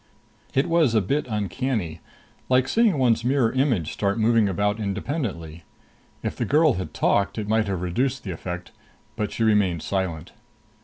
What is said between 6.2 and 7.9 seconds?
If the girl had talked, it might have